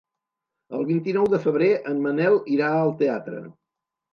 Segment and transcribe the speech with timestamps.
[0.77, 3.45] El vint-i-nou de febrer en Manel irà al teatre.